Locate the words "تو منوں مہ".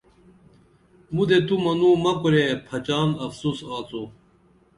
1.47-2.11